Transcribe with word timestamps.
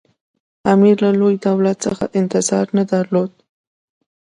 امیر 0.73 0.95
له 1.05 1.11
لوی 1.19 1.35
دولت 1.47 1.77
څخه 1.85 2.05
انتظار 2.19 2.65
نه 2.77 2.83
درلود. 2.91 3.31